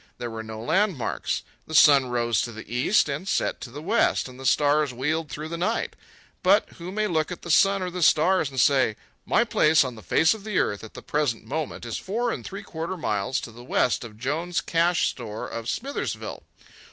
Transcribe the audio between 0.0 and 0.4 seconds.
There